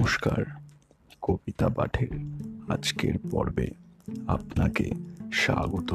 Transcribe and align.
নমস্কার, 0.00 0.44
কবিতা 1.22 1.68
পাঠের 1.68 2.08
আজকের 2.68 3.14
পর্বে 3.30 3.68
আপনাকে 4.26 4.90
স্বাগত। 5.32 5.90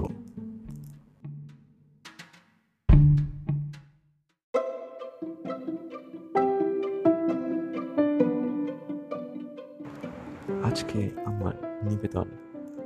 আজকে 10.64 11.10
আমার 11.26 11.56
নিবেদন 11.90 12.28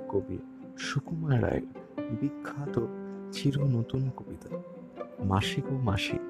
কবি 0.10 0.38
সুকুমার 0.78 1.44
রায়ের 1.44 1.68
বিখ্যাত 2.22 2.76
চির 3.32 3.56
নতুন 3.66 4.10
কবিতা, 4.18 4.50
মাসিক 5.24 5.66
ও 5.72 5.76
মাসিক 5.78 6.22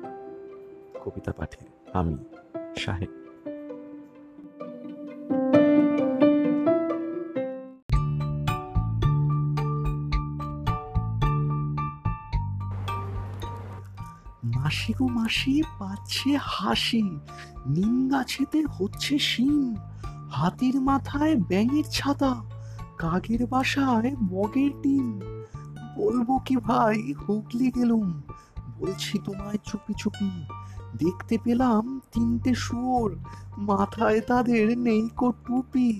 কবিতা 1.04 1.32
পাঠে 1.32 1.64
আমি 1.94 2.18
সাহেব 2.78 3.19
মাসি 14.44 14.94
গো 14.94 15.08
মাসি, 15.08 15.62
পাচ্ছে 15.80 16.38
হাসি। 16.42 17.02
নিম 17.66 18.10
গাছেতে 18.10 18.66
হচ্ছে 18.66 19.20
শিম। 19.20 19.76
হাতির 20.32 20.82
মাথায় 20.82 21.36
ব্যাঙের 21.36 21.84
ছাতা, 21.92 22.44
কাকের 22.98 23.48
বাসায় 23.48 24.16
বগের 24.16 24.82
ডিম 24.82 25.20
বলব 25.98 26.40
কি 26.46 26.56
ভাই, 26.58 27.14
হুগলি 27.14 27.72
গেলুম। 27.72 28.22
বলছি 28.80 29.20
তোমায় 29.26 29.58
চুপি 29.66 29.94
চুপি। 29.98 30.46
দেখতে 30.98 31.38
পেলাম 31.44 32.02
তিনটে 32.12 32.56
শুয়োর। 32.56 33.18
মাথায় 33.58 34.22
তাদের 34.22 34.78
নেই 34.78 35.10
কো 35.10 35.32
টুপি। 35.32 36.00